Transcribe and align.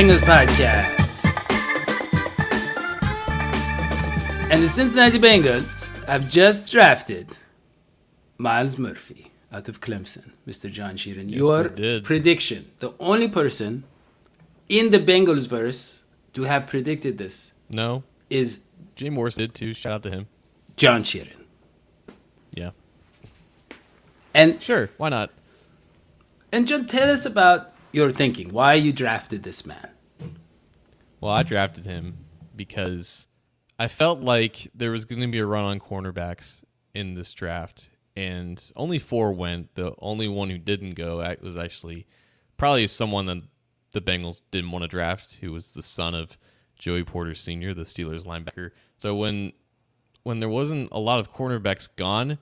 Bengals 0.00 0.20
podcast. 0.22 1.26
And 4.50 4.62
the 4.62 4.68
Cincinnati 4.68 5.18
Bengals 5.18 5.92
have 6.06 6.26
just 6.30 6.72
drafted 6.72 7.26
Myles 8.38 8.78
Murphy 8.78 9.30
out 9.52 9.68
of 9.68 9.82
Clemson, 9.82 10.30
Mr. 10.48 10.72
John 10.72 10.96
Sheeran. 10.96 11.30
Your 11.30 11.68
prediction, 12.00 12.70
the 12.78 12.94
only 12.98 13.28
person 13.28 13.84
in 14.70 14.90
the 14.90 14.98
Bengals 14.98 15.46
verse 15.46 16.04
to 16.32 16.44
have 16.44 16.66
predicted 16.66 17.18
this 17.18 17.52
No, 17.68 18.02
is 18.30 18.60
Jay 18.96 19.10
Morris 19.10 19.34
did 19.34 19.54
too. 19.54 19.74
Shout 19.74 19.92
out 19.92 20.02
to 20.04 20.10
him. 20.10 20.28
John 20.78 21.02
Sheeran. 21.02 21.44
Yeah, 22.54 22.70
And 24.32 24.62
sure. 24.62 24.88
Why 24.96 25.10
not? 25.10 25.30
and 26.52 26.66
John, 26.66 26.86
tell 26.86 27.10
us 27.10 27.26
about 27.26 27.74
your 27.92 28.10
thinking. 28.10 28.52
Why 28.52 28.74
you 28.74 28.92
drafted 28.92 29.42
this 29.42 29.66
man. 29.66 29.90
Well, 31.20 31.32
I 31.32 31.42
drafted 31.42 31.84
him 31.84 32.16
because 32.56 33.26
I 33.78 33.88
felt 33.88 34.20
like 34.20 34.68
there 34.74 34.90
was 34.90 35.04
going 35.04 35.20
to 35.20 35.28
be 35.28 35.38
a 35.38 35.46
run 35.46 35.64
on 35.64 35.80
cornerbacks 35.80 36.64
in 36.94 37.14
this 37.14 37.32
draft, 37.32 37.90
and 38.16 38.62
only 38.76 38.98
four 38.98 39.32
went. 39.32 39.74
The 39.74 39.94
only 39.98 40.28
one 40.28 40.50
who 40.50 40.58
didn't 40.58 40.94
go 40.94 41.18
was 41.42 41.56
actually 41.56 42.06
probably 42.56 42.86
someone 42.86 43.26
that 43.26 43.42
the 43.92 44.00
Bengals 44.00 44.42
didn't 44.50 44.70
want 44.70 44.82
to 44.82 44.88
draft, 44.88 45.38
who 45.40 45.52
was 45.52 45.72
the 45.72 45.82
son 45.82 46.14
of 46.14 46.38
Joey 46.78 47.04
Porter 47.04 47.34
Sr., 47.34 47.74
the 47.74 47.82
Steelers 47.82 48.26
linebacker. 48.26 48.70
So 48.96 49.14
when 49.14 49.52
when 50.22 50.40
there 50.40 50.48
wasn't 50.48 50.90
a 50.92 50.98
lot 50.98 51.20
of 51.20 51.32
cornerbacks 51.32 51.88
gone, 51.96 52.38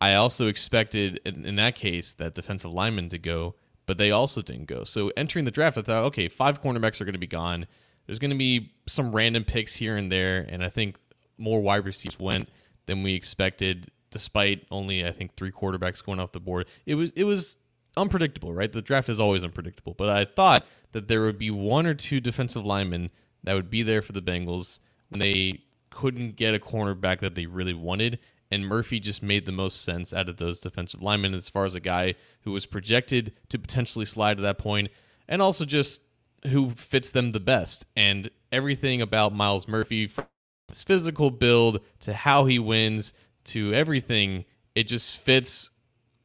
I 0.00 0.14
also 0.14 0.48
expected 0.48 1.20
in, 1.24 1.46
in 1.46 1.56
that 1.56 1.74
case 1.74 2.12
that 2.14 2.34
defensive 2.34 2.72
lineman 2.72 3.08
to 3.10 3.18
go, 3.18 3.54
but 3.86 3.98
they 3.98 4.10
also 4.10 4.42
didn't 4.42 4.66
go. 4.66 4.84
So 4.84 5.10
entering 5.16 5.44
the 5.44 5.50
draft, 5.50 5.78
I 5.78 5.82
thought, 5.82 6.04
okay, 6.04 6.28
five 6.28 6.62
cornerbacks 6.62 7.00
are 7.00 7.04
going 7.04 7.14
to 7.14 7.18
be 7.18 7.26
gone. 7.26 7.66
There's 8.06 8.18
going 8.18 8.30
to 8.30 8.36
be 8.36 8.72
some 8.86 9.12
random 9.12 9.44
picks 9.44 9.74
here 9.74 9.96
and 9.96 10.10
there, 10.10 10.46
and 10.48 10.64
I 10.64 10.68
think 10.68 10.96
more 11.38 11.60
wide 11.60 11.84
receivers 11.84 12.18
went 12.18 12.48
than 12.86 13.02
we 13.02 13.14
expected, 13.14 13.90
despite 14.10 14.66
only 14.70 15.06
I 15.06 15.12
think 15.12 15.34
three 15.36 15.50
quarterbacks 15.50 16.04
going 16.04 16.20
off 16.20 16.32
the 16.32 16.40
board. 16.40 16.66
It 16.86 16.94
was 16.96 17.10
it 17.12 17.24
was 17.24 17.56
unpredictable, 17.96 18.52
right? 18.52 18.70
The 18.70 18.82
draft 18.82 19.08
is 19.08 19.20
always 19.20 19.44
unpredictable, 19.44 19.94
but 19.94 20.08
I 20.08 20.24
thought 20.24 20.66
that 20.92 21.08
there 21.08 21.22
would 21.22 21.38
be 21.38 21.50
one 21.50 21.86
or 21.86 21.94
two 21.94 22.20
defensive 22.20 22.64
linemen 22.64 23.10
that 23.44 23.54
would 23.54 23.70
be 23.70 23.82
there 23.82 24.02
for 24.02 24.12
the 24.12 24.22
Bengals 24.22 24.80
when 25.08 25.20
they 25.20 25.60
couldn't 25.90 26.36
get 26.36 26.54
a 26.54 26.58
cornerback 26.58 27.20
that 27.20 27.34
they 27.34 27.46
really 27.46 27.74
wanted. 27.74 28.18
And 28.54 28.68
Murphy 28.68 29.00
just 29.00 29.20
made 29.20 29.46
the 29.46 29.52
most 29.52 29.82
sense 29.82 30.14
out 30.14 30.28
of 30.28 30.36
those 30.36 30.60
defensive 30.60 31.02
linemen 31.02 31.34
as 31.34 31.48
far 31.48 31.64
as 31.64 31.74
a 31.74 31.80
guy 31.80 32.14
who 32.42 32.52
was 32.52 32.66
projected 32.66 33.32
to 33.48 33.58
potentially 33.58 34.04
slide 34.04 34.36
to 34.36 34.44
that 34.44 34.58
point, 34.58 34.92
and 35.28 35.42
also 35.42 35.64
just 35.64 36.00
who 36.46 36.70
fits 36.70 37.10
them 37.10 37.32
the 37.32 37.40
best. 37.40 37.84
And 37.96 38.30
everything 38.52 39.02
about 39.02 39.34
Myles 39.34 39.66
Murphy, 39.66 40.06
from 40.06 40.26
his 40.68 40.84
physical 40.84 41.32
build 41.32 41.80
to 42.00 42.14
how 42.14 42.44
he 42.44 42.60
wins 42.60 43.12
to 43.46 43.74
everything, 43.74 44.44
it 44.76 44.84
just 44.84 45.18
fits 45.18 45.72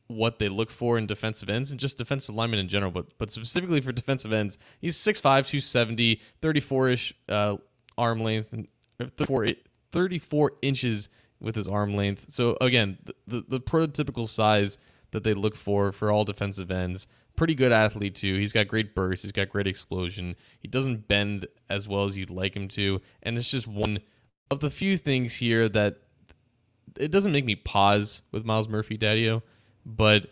what 0.06 0.38
they 0.38 0.50
look 0.50 0.70
for 0.70 1.00
in 1.00 1.08
defensive 1.08 1.50
ends 1.50 1.72
and 1.72 1.80
just 1.80 1.98
defensive 1.98 2.36
linemen 2.36 2.60
in 2.60 2.68
general, 2.68 2.92
but 2.92 3.18
but 3.18 3.32
specifically 3.32 3.82
for 3.82 3.92
defensive 3.92 4.32
ends, 4.32 4.60
he's 4.80 4.98
6'5", 4.98 5.22
270, 5.24 6.22
34-ish 6.44 7.12
uh, 7.28 7.58
arm 7.98 8.22
length, 8.22 8.54
and 8.54 8.68
34, 9.00 9.48
34 9.92 10.52
inches 10.62 11.10
with 11.40 11.56
his 11.56 11.68
arm 11.68 11.96
length. 11.96 12.26
So 12.30 12.58
again, 12.62 12.98
the, 13.04 13.16
the, 13.28 13.46
the 13.48 13.60
prototypical 13.60 14.28
size 14.28 14.78
that 15.12 15.24
they 15.24 15.34
look 15.34 15.56
for 15.56 15.92
for 15.92 16.12
all 16.12 16.26
defensive 16.26 16.72
ends. 16.72 17.08
Pretty 17.36 17.56
good 17.56 17.72
athlete 17.72 18.16
too. 18.16 18.38
He's 18.38 18.54
got 18.54 18.68
great 18.68 18.94
burst. 18.94 19.24
He's 19.24 19.32
got 19.32 19.50
great 19.50 19.68
explosion. 19.68 20.36
He 20.60 20.68
doesn't 20.68 21.08
bend 21.08 21.48
as 21.70 21.88
well 21.88 22.04
as 22.04 22.18
you'd 22.18 22.30
like 22.30 22.56
him 22.56 22.68
to, 22.70 23.02
and 23.24 23.38
it's 23.38 23.50
just 23.50 23.68
one 23.68 24.00
of 24.52 24.60
the 24.60 24.70
few 24.70 24.98
things 24.98 25.36
here 25.36 25.70
that 25.70 25.98
it 27.00 27.12
doesn't 27.12 27.32
make 27.32 27.46
me 27.46 27.56
pause 27.56 28.24
with 28.32 28.46
Myles 28.46 28.68
Murphy, 28.68 28.98
Daddio, 28.98 29.42
but 29.86 30.30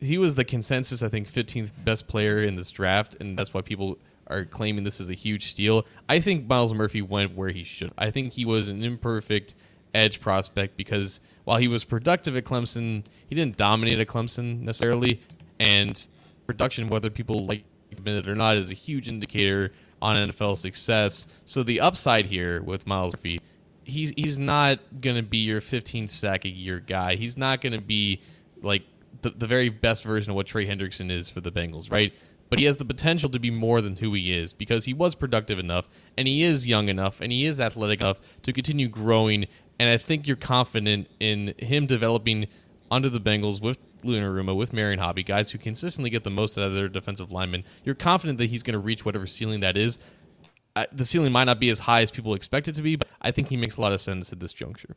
he 0.00 0.18
was 0.18 0.34
the 0.34 0.44
consensus, 0.44 1.02
I 1.02 1.08
think, 1.08 1.30
15th 1.30 1.72
best 1.84 2.08
player 2.08 2.42
in 2.42 2.56
this 2.56 2.70
draft, 2.70 3.16
and 3.20 3.38
that's 3.38 3.54
why 3.54 3.62
people 3.62 3.98
are 4.26 4.44
claiming 4.44 4.84
this 4.84 5.00
is 5.00 5.10
a 5.10 5.14
huge 5.14 5.46
steal. 5.46 5.86
I 6.08 6.20
think 6.20 6.46
Myles 6.46 6.74
Murphy 6.74 7.00
went 7.00 7.34
where 7.34 7.50
he 7.50 7.62
should. 7.62 7.92
I 7.96 8.10
think 8.10 8.32
he 8.32 8.44
was 8.44 8.68
an 8.68 8.82
imperfect 8.82 9.54
edge 9.94 10.20
prospect 10.20 10.76
because 10.76 11.20
while 11.44 11.58
he 11.58 11.68
was 11.68 11.84
productive 11.84 12.36
at 12.36 12.44
Clemson, 12.44 13.04
he 13.28 13.34
didn't 13.34 13.56
dominate 13.56 13.98
at 13.98 14.06
Clemson 14.06 14.60
necessarily, 14.60 15.20
and 15.60 16.08
production, 16.46 16.88
whether 16.88 17.10
people 17.10 17.46
like 17.46 17.64
it 17.90 18.28
or 18.28 18.34
not, 18.34 18.56
is 18.56 18.70
a 18.70 18.74
huge 18.74 19.08
indicator 19.08 19.72
on 20.02 20.16
NFL 20.16 20.56
success. 20.56 21.26
So 21.44 21.62
the 21.62 21.80
upside 21.80 22.26
here 22.26 22.60
with 22.62 22.86
Myles 22.86 23.14
Murphy 23.14 23.40
he's 23.84 24.12
he's 24.16 24.38
not 24.38 24.78
gonna 25.00 25.22
be 25.22 25.38
your 25.38 25.60
15 25.60 26.08
sack 26.08 26.44
a 26.44 26.48
year 26.48 26.80
guy. 26.80 27.16
He's 27.16 27.36
not 27.36 27.60
gonna 27.60 27.80
be 27.80 28.20
like 28.62 28.82
the, 29.22 29.30
the 29.30 29.46
very 29.46 29.68
best 29.68 30.04
version 30.04 30.30
of 30.30 30.36
what 30.36 30.46
Trey 30.46 30.66
Hendrickson 30.66 31.10
is 31.10 31.30
for 31.30 31.40
the 31.40 31.52
Bengals, 31.52 31.90
right? 31.90 32.12
But 32.54 32.60
he 32.60 32.66
has 32.66 32.76
the 32.76 32.84
potential 32.84 33.28
to 33.30 33.40
be 33.40 33.50
more 33.50 33.80
than 33.80 33.96
who 33.96 34.14
he 34.14 34.32
is 34.32 34.52
because 34.52 34.84
he 34.84 34.94
was 34.94 35.16
productive 35.16 35.58
enough 35.58 35.88
and 36.16 36.28
he 36.28 36.44
is 36.44 36.68
young 36.68 36.86
enough 36.86 37.20
and 37.20 37.32
he 37.32 37.46
is 37.46 37.58
athletic 37.58 38.00
enough 38.00 38.20
to 38.42 38.52
continue 38.52 38.86
growing. 38.86 39.46
And 39.80 39.90
I 39.90 39.96
think 39.96 40.28
you're 40.28 40.36
confident 40.36 41.08
in 41.18 41.54
him 41.58 41.86
developing 41.86 42.46
under 42.92 43.08
the 43.08 43.20
Bengals 43.20 43.60
with 43.60 43.78
Lou 44.04 44.16
Anarumo, 44.16 44.54
with 44.54 44.72
Marion 44.72 45.00
Hobby, 45.00 45.24
guys 45.24 45.50
who 45.50 45.58
consistently 45.58 46.10
get 46.10 46.22
the 46.22 46.30
most 46.30 46.56
out 46.56 46.62
of 46.62 46.74
their 46.74 46.88
defensive 46.88 47.32
linemen. 47.32 47.64
You're 47.82 47.96
confident 47.96 48.38
that 48.38 48.46
he's 48.46 48.62
going 48.62 48.74
to 48.74 48.78
reach 48.78 49.04
whatever 49.04 49.26
ceiling 49.26 49.58
that 49.58 49.76
is. 49.76 49.98
The 50.92 51.04
ceiling 51.04 51.32
might 51.32 51.44
not 51.44 51.58
be 51.58 51.70
as 51.70 51.80
high 51.80 52.02
as 52.02 52.12
people 52.12 52.34
expect 52.34 52.68
it 52.68 52.76
to 52.76 52.82
be, 52.82 52.94
but 52.94 53.08
I 53.20 53.32
think 53.32 53.48
he 53.48 53.56
makes 53.56 53.78
a 53.78 53.80
lot 53.80 53.92
of 53.92 54.00
sense 54.00 54.32
at 54.32 54.38
this 54.38 54.52
juncture. 54.52 54.94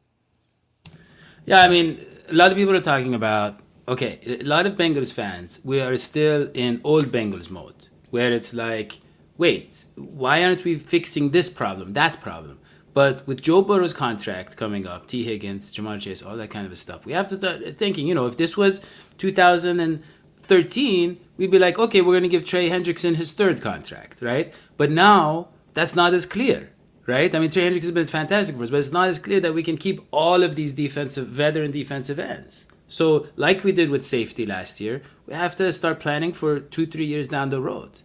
Yeah, 1.48 1.64
I 1.64 1.70
mean, 1.70 2.06
a 2.30 2.34
lot 2.34 2.52
of 2.52 2.58
people 2.58 2.76
are 2.76 2.82
talking 2.82 3.16
about 3.16 3.62
okay, 3.88 4.20
a 4.26 4.44
lot 4.44 4.66
of 4.66 4.74
Bengals 4.74 5.14
fans, 5.14 5.62
we 5.64 5.80
are 5.80 5.96
still 5.98 6.50
in 6.54 6.82
old 6.84 7.12
Bengals 7.12 7.50
mode, 7.50 7.88
where 8.10 8.32
it's 8.32 8.54
like, 8.54 9.00
wait, 9.38 9.86
why 9.96 10.44
aren't 10.44 10.64
we 10.64 10.76
fixing 10.76 11.30
this 11.30 11.50
problem, 11.50 11.94
that 11.94 12.20
problem? 12.20 12.60
But 12.94 13.28
with 13.28 13.42
Joe 13.42 13.62
Burrow's 13.62 13.94
contract 13.94 14.58
coming 14.58 14.88
up, 14.88 15.08
Tee 15.08 15.24
Higgins, 15.24 15.72
Ja'Marr 15.72 16.02
Chase, 16.02 16.24
all 16.24 16.36
that 16.36 16.50
kind 16.50 16.66
of 16.66 16.78
stuff, 16.78 17.06
we 17.06 17.14
have 17.14 17.28
to 17.28 17.38
start 17.38 17.78
thinking, 17.78 18.08
you 18.08 18.16
know, 18.16 18.26
if 18.26 18.38
this 18.38 18.58
was 18.58 18.82
2013, 19.20 21.20
we'd 21.38 21.52
be 21.52 21.60
like, 21.60 21.78
okay, 21.78 22.02
we're 22.02 22.14
going 22.14 22.24
to 22.24 22.30
give 22.30 22.44
Trey 22.44 22.70
Hendrickson 22.70 23.16
his 23.16 23.32
third 23.32 23.62
contract, 23.62 24.22
right? 24.22 24.52
But 24.78 24.90
now 24.90 25.50
that's 25.76 25.96
not 25.96 26.16
as 26.16 26.26
clear, 26.26 26.72
right? 27.06 27.34
I 27.36 27.40
mean, 27.40 27.52
Trey 27.52 27.70
Hendrickson 27.70 27.84
has 27.84 27.92
been 27.92 28.08
fantastic 28.08 28.58
for 28.58 28.64
us, 28.64 28.72
but 28.72 28.80
it's 28.80 28.92
not 28.92 29.10
as 29.10 29.20
clear 29.20 29.40
that 29.42 29.54
we 29.54 29.62
can 29.62 29.78
keep 29.78 30.02
all 30.10 30.42
of 30.42 30.56
these 30.56 30.74
defensive, 30.74 31.28
veteran 31.28 31.70
defensive 31.70 32.18
ends. 32.18 32.66
So, 32.88 33.28
like 33.36 33.64
we 33.64 33.72
did 33.72 33.90
with 33.90 34.06
safety 34.06 34.46
last 34.46 34.80
year, 34.80 35.02
we 35.26 35.34
have 35.34 35.56
to 35.58 35.72
start 35.74 36.00
planning 36.00 36.32
for 36.32 36.60
two, 36.60 36.86
three 36.86 37.06
years 37.06 37.28
down 37.28 37.50
the 37.50 37.62
road. 37.62 38.00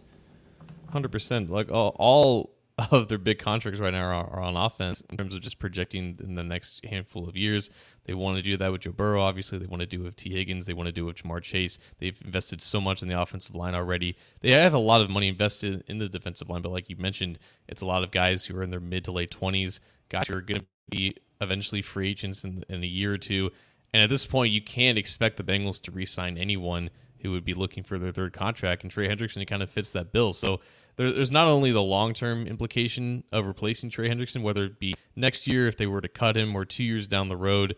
Hundred 0.89 1.11
percent. 1.11 1.49
Like 1.49 1.71
all, 1.71 1.95
all 1.97 2.53
of 2.91 3.07
their 3.07 3.17
big 3.17 3.39
contracts 3.39 3.79
right 3.79 3.93
now 3.93 4.05
are, 4.05 4.29
are 4.29 4.41
on 4.41 4.57
offense 4.57 5.01
in 5.09 5.17
terms 5.17 5.35
of 5.35 5.41
just 5.41 5.59
projecting 5.59 6.19
in 6.23 6.35
the 6.35 6.43
next 6.43 6.83
handful 6.85 7.27
of 7.27 7.37
years. 7.37 7.69
They 8.05 8.13
want 8.13 8.37
to 8.37 8.41
do 8.41 8.57
that 8.57 8.71
with 8.71 8.81
Joe 8.81 8.91
Burrow. 8.91 9.21
Obviously, 9.21 9.57
they 9.59 9.67
want 9.67 9.81
to 9.81 9.85
do 9.85 10.03
with 10.03 10.15
Tee 10.15 10.31
Higgins. 10.31 10.65
They 10.65 10.73
want 10.73 10.87
to 10.87 10.91
do 10.91 11.05
with 11.05 11.17
Ja'Marr 11.17 11.41
Chase. 11.41 11.77
They've 11.99 12.19
invested 12.25 12.61
so 12.61 12.81
much 12.81 13.01
in 13.01 13.09
the 13.09 13.19
offensive 13.19 13.55
line 13.55 13.75
already. 13.75 14.17
They 14.41 14.51
have 14.51 14.73
a 14.73 14.79
lot 14.79 15.01
of 15.01 15.09
money 15.09 15.27
invested 15.27 15.83
in 15.87 15.99
the 15.99 16.09
defensive 16.09 16.49
line, 16.49 16.61
but 16.61 16.71
like 16.71 16.89
you 16.89 16.97
mentioned, 16.97 17.39
it's 17.67 17.81
a 17.81 17.85
lot 17.85 18.03
of 18.03 18.11
guys 18.11 18.45
who 18.45 18.57
are 18.57 18.63
in 18.63 18.71
their 18.71 18.79
mid 18.79 19.05
to 19.05 19.11
late 19.11 19.31
twenties, 19.31 19.79
guys 20.09 20.27
who 20.27 20.35
are 20.35 20.41
going 20.41 20.61
to 20.61 20.67
be 20.89 21.15
eventually 21.41 21.81
free 21.81 22.09
agents 22.09 22.43
in, 22.43 22.63
in 22.69 22.83
a 22.83 22.87
year 22.87 23.13
or 23.13 23.17
two. 23.17 23.51
And 23.93 24.01
at 24.01 24.09
this 24.09 24.25
point, 24.25 24.51
you 24.51 24.61
can't 24.61 24.97
expect 24.97 25.37
the 25.37 25.43
Bengals 25.43 25.81
to 25.83 25.91
re-sign 25.91 26.37
anyone 26.37 26.89
who 27.21 27.31
would 27.31 27.45
be 27.45 27.53
looking 27.53 27.83
for 27.83 27.97
their 27.97 28.11
third 28.11 28.33
contract. 28.33 28.83
And 28.83 28.91
Trey 28.91 29.07
Hendrickson 29.07 29.47
kind 29.47 29.63
of 29.63 29.71
fits 29.71 29.91
that 29.91 30.11
bill. 30.11 30.33
So 30.33 30.59
there, 30.97 31.11
there's 31.11 31.31
not 31.31 31.47
only 31.47 31.71
the 31.71 31.81
long-term 31.81 32.47
implication 32.47 33.23
of 33.31 33.45
replacing 33.45 33.89
Trey 33.89 34.09
Hendrickson, 34.09 34.41
whether 34.41 34.65
it 34.65 34.79
be 34.79 34.95
next 35.15 35.47
year 35.47 35.67
if 35.67 35.77
they 35.77 35.87
were 35.87 36.01
to 36.01 36.07
cut 36.07 36.35
him, 36.35 36.55
or 36.55 36.65
two 36.65 36.83
years 36.83 37.07
down 37.07 37.29
the 37.29 37.37
road. 37.37 37.75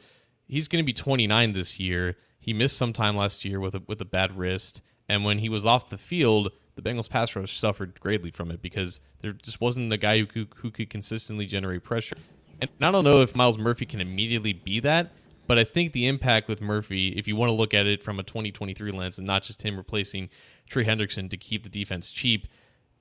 He's 0.47 0.67
going 0.67 0.83
to 0.83 0.85
be 0.85 0.93
29 0.93 1.53
this 1.53 1.79
year. 1.79 2.17
He 2.39 2.53
missed 2.53 2.77
some 2.77 2.93
time 2.93 3.15
last 3.15 3.45
year 3.45 3.59
with 3.59 3.75
a, 3.75 3.81
with 3.87 3.99
a 4.01 4.05
bad 4.05 4.37
wrist, 4.37 4.81
and 5.09 5.25
when 5.25 5.39
he 5.39 5.49
was 5.49 5.65
off 5.65 5.89
the 5.89 5.97
field, 5.97 6.51
the 6.75 6.81
Bengals 6.81 7.09
pass 7.09 7.35
rush 7.35 7.57
suffered 7.57 7.99
greatly 7.99 8.29
from 8.31 8.51
it 8.51 8.61
because 8.61 8.99
there 9.21 9.33
just 9.33 9.61
wasn't 9.61 9.91
a 9.91 9.97
guy 9.97 10.19
who 10.19 10.25
could, 10.25 10.47
who 10.57 10.69
could 10.69 10.89
consistently 10.89 11.45
generate 11.45 11.83
pressure. 11.83 12.17
And 12.61 12.69
I 12.81 12.91
don't 12.91 13.03
know 13.03 13.21
if 13.21 13.35
Myles 13.35 13.57
Murphy 13.57 13.85
can 13.85 14.01
immediately 14.01 14.53
be 14.53 14.79
that, 14.81 15.11
but 15.47 15.59
I 15.59 15.63
think 15.63 15.93
the 15.93 16.07
impact 16.07 16.47
with 16.47 16.61
Murphy, 16.61 17.09
if 17.09 17.27
you 17.27 17.35
want 17.35 17.49
to 17.49 17.53
look 17.53 17.73
at 17.73 17.85
it 17.85 18.03
from 18.03 18.19
a 18.19 18.23
2023 18.23 18.91
lens 18.91 19.17
and 19.17 19.27
not 19.27 19.43
just 19.43 19.61
him 19.61 19.77
replacing 19.77 20.29
Trey 20.67 20.85
Hendrickson 20.85 21.29
to 21.29 21.37
keep 21.37 21.63
the 21.63 21.69
defense 21.69 22.11
cheap, 22.11 22.47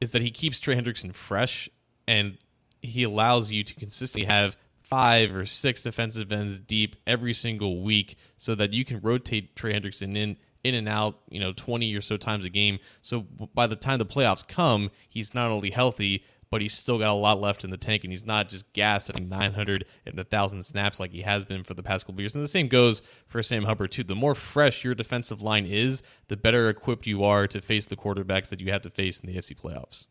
is 0.00 0.10
that 0.10 0.22
he 0.22 0.30
keeps 0.30 0.60
Trey 0.60 0.76
Hendrickson 0.76 1.14
fresh 1.14 1.68
and 2.06 2.38
he 2.82 3.02
allows 3.02 3.50
you 3.50 3.64
to 3.64 3.74
consistently 3.74 4.26
have 4.26 4.56
five 4.82 5.34
or 5.34 5.46
six 5.46 5.82
defensive 5.82 6.30
ends 6.30 6.60
deep 6.60 6.96
every 7.06 7.32
single 7.32 7.82
week 7.82 8.16
so 8.36 8.54
that 8.54 8.72
you 8.72 8.84
can 8.84 9.00
rotate 9.00 9.56
Trey 9.56 9.72
Hendrickson 9.72 10.16
in 10.16 10.36
in 10.62 10.74
and 10.74 10.88
out, 10.88 11.20
you 11.28 11.38
know, 11.38 11.52
20 11.52 11.94
or 11.94 12.00
so 12.00 12.16
times 12.16 12.46
a 12.46 12.48
game. 12.48 12.78
So 13.02 13.20
by 13.20 13.66
the 13.66 13.76
time 13.76 13.98
the 13.98 14.06
playoffs 14.06 14.46
come, 14.46 14.90
he's 15.10 15.34
not 15.34 15.50
only 15.50 15.70
healthy, 15.70 16.24
but 16.50 16.60
he's 16.60 16.74
still 16.74 16.98
got 16.98 17.08
a 17.08 17.12
lot 17.12 17.40
left 17.40 17.64
in 17.64 17.70
the 17.70 17.76
tank, 17.76 18.04
and 18.04 18.12
he's 18.12 18.24
not 18.24 18.48
just 18.48 18.72
gassed 18.72 19.10
at 19.10 19.20
900 19.20 19.84
and 20.06 20.16
1,000 20.16 20.62
snaps 20.62 21.00
like 21.00 21.10
he 21.10 21.22
has 21.22 21.44
been 21.44 21.64
for 21.64 21.74
the 21.74 21.82
past 21.82 22.06
couple 22.06 22.20
years. 22.20 22.34
And 22.34 22.44
the 22.44 22.48
same 22.48 22.68
goes 22.68 23.02
for 23.26 23.42
Sam 23.42 23.64
Hubbard, 23.64 23.92
too. 23.92 24.04
The 24.04 24.14
more 24.14 24.34
fresh 24.34 24.84
your 24.84 24.94
defensive 24.94 25.42
line 25.42 25.66
is, 25.66 26.02
the 26.28 26.36
better 26.36 26.68
equipped 26.68 27.06
you 27.06 27.24
are 27.24 27.46
to 27.48 27.60
face 27.60 27.86
the 27.86 27.96
quarterbacks 27.96 28.48
that 28.48 28.60
you 28.60 28.72
have 28.72 28.82
to 28.82 28.90
face 28.90 29.20
in 29.20 29.30
the 29.30 29.38
AFC 29.38 29.58
playoffs. 29.58 30.06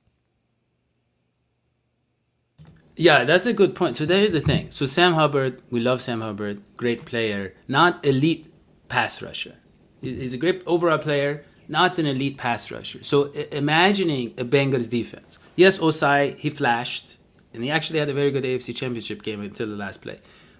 Yeah, 2.95 3.23
that's 3.23 3.47
a 3.47 3.53
good 3.53 3.75
point. 3.75 3.95
So 3.95 4.05
there 4.05 4.21
is 4.21 4.33
the 4.33 4.39
thing. 4.39 4.69
So 4.69 4.85
Sam 4.85 5.13
Hubbard, 5.13 5.61
we 5.71 5.79
love 5.79 6.01
Sam 6.01 6.21
Hubbard, 6.21 6.61
great 6.77 7.05
player, 7.05 7.55
not 7.67 8.05
elite 8.05 8.53
pass 8.87 9.21
rusher. 9.21 9.55
He's 10.01 10.33
a 10.33 10.37
great 10.37 10.61
overall 10.67 10.99
player, 10.99 11.45
not 11.67 11.97
an 11.97 12.05
elite 12.05 12.37
pass 12.37 12.71
rusher. 12.71 13.03
So 13.03 13.31
imagining 13.51 14.33
a 14.37 14.45
Bengals 14.45 14.89
defense. 14.89 15.39
Yes, 15.55 15.79
Ossai, 15.79 16.37
he 16.37 16.49
flashed, 16.49 17.17
and 17.53 17.63
he 17.63 17.69
actually 17.69 17.99
had 17.99 18.09
a 18.09 18.13
very 18.13 18.31
good 18.31 18.43
AFC 18.43 18.75
Championship 18.75 19.23
game 19.23 19.41
until 19.41 19.67
the 19.67 19.75
last 19.75 20.01
play. 20.01 20.19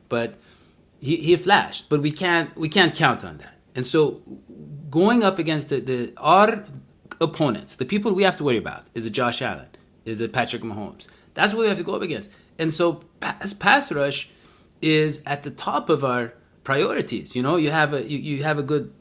But 0.10 0.36
he, 1.00 1.18
he 1.18 1.36
flashed, 1.36 1.90
but 1.90 2.02
we 2.02 2.12
can't 2.12 2.56
we 2.56 2.70
can't 2.70 2.96
count 2.96 3.24
on 3.24 3.38
that. 3.40 3.58
And 3.76 3.86
so 3.86 4.22
going 4.90 5.24
up 5.24 5.40
against 5.40 5.70
the, 5.70 5.80
the 5.80 6.14
our 6.18 6.64
opponents, 7.20 7.76
the 7.76 7.86
people 7.86 8.14
we 8.14 8.24
have 8.24 8.38
to 8.38 8.44
worry 8.44 8.58
about 8.58 8.86
is 8.94 9.06
a 9.06 9.10
Josh 9.10 9.42
Allen, 9.42 9.70
is 10.06 10.22
a 10.22 10.30
Patrick 10.30 10.62
Mahomes. 10.62 11.08
That's 11.34 11.54
what 11.54 11.62
we 11.62 11.68
have 11.68 11.78
to 11.78 11.84
go 11.84 11.96
up 11.96 12.02
against. 12.02 12.30
And 12.60 12.72
so 12.72 13.02
pass, 13.20 13.54
pass 13.54 13.92
rush 13.92 14.30
is 14.82 15.24
at 15.26 15.44
the 15.44 15.50
top 15.50 15.90
of 15.90 16.04
our 16.04 16.34
priorities. 16.64 17.36
You 17.36 17.42
know, 17.42 17.56
you 17.56 17.72
have 17.72 17.94
a 17.94 18.04
you, 18.04 18.18
you 18.18 18.44
have 18.44 18.60
a 18.60 18.64
good 18.64 18.94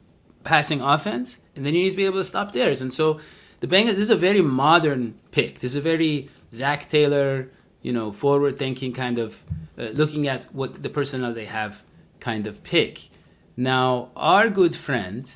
passing 0.44 0.80
offense, 0.80 1.40
and 1.54 1.64
then 1.64 1.74
you 1.74 1.84
need 1.84 1.90
to 1.90 1.96
be 1.96 2.04
able 2.04 2.18
to 2.18 2.24
stop 2.24 2.52
theirs. 2.52 2.80
And 2.80 2.92
so 2.92 3.20
the 3.60 3.66
Bengals, 3.66 3.94
this 3.94 4.04
is 4.04 4.10
a 4.10 4.16
very 4.16 4.42
modern 4.42 5.14
pick. 5.30 5.60
This 5.60 5.72
is 5.72 5.76
a 5.76 5.80
very 5.80 6.28
Zac 6.52 6.88
Taylor, 6.88 7.50
you 7.80 7.92
know, 7.92 8.12
forward 8.12 8.58
thinking 8.58 8.92
kind 8.92 9.18
of 9.18 9.42
uh, 9.78 9.84
looking 9.92 10.28
at 10.28 10.52
what 10.54 10.82
the 10.82 10.90
personnel 10.90 11.32
they 11.32 11.46
have 11.46 11.82
kind 12.20 12.46
of 12.46 12.62
pick. 12.62 13.08
Now, 13.56 14.10
our 14.16 14.48
good 14.48 14.74
friend, 14.74 15.30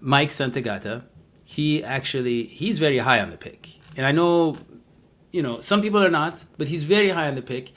Mike 0.00 0.30
Santagata, 0.30 1.04
he 1.44 1.82
actually, 1.82 2.44
he's 2.44 2.78
very 2.78 2.98
high 2.98 3.20
on 3.20 3.30
the 3.30 3.36
pick. 3.36 3.68
And 3.96 4.06
I 4.06 4.12
know, 4.12 4.56
you 5.32 5.42
know, 5.42 5.60
some 5.60 5.82
people 5.82 6.02
are 6.02 6.10
not, 6.10 6.44
but 6.58 6.68
he's 6.68 6.84
very 6.84 7.10
high 7.10 7.28
on 7.28 7.34
the 7.34 7.42
pick. 7.42 7.72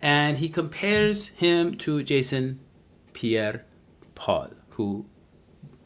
And 0.00 0.38
he 0.38 0.48
compares 0.48 1.28
him 1.28 1.76
to 1.78 2.02
Jason 2.02 2.60
Pierre 3.12 3.64
Paul, 4.14 4.50
who 4.70 5.06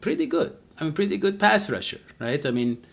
pretty 0.01 0.25
good. 0.25 0.55
I 0.79 0.83
mean, 0.83 0.93
pretty 0.93 1.17
good 1.17 1.39
pass 1.39 1.69
rusher, 1.69 1.99
right? 2.19 2.43
I 2.45 2.51
mean, 2.51 2.83